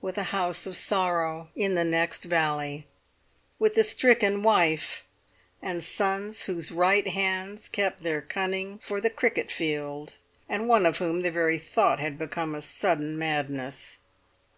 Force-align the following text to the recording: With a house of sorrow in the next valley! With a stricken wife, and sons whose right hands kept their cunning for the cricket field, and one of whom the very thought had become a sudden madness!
With 0.00 0.16
a 0.16 0.22
house 0.32 0.64
of 0.64 0.76
sorrow 0.78 1.50
in 1.54 1.74
the 1.74 1.84
next 1.84 2.24
valley! 2.24 2.86
With 3.58 3.76
a 3.76 3.84
stricken 3.84 4.42
wife, 4.42 5.04
and 5.60 5.84
sons 5.84 6.44
whose 6.44 6.72
right 6.72 7.06
hands 7.06 7.68
kept 7.68 8.02
their 8.02 8.22
cunning 8.22 8.78
for 8.78 8.98
the 8.98 9.10
cricket 9.10 9.50
field, 9.50 10.14
and 10.48 10.68
one 10.68 10.86
of 10.86 10.96
whom 10.96 11.20
the 11.20 11.30
very 11.30 11.58
thought 11.58 12.00
had 12.00 12.16
become 12.18 12.54
a 12.54 12.62
sudden 12.62 13.18
madness! 13.18 13.98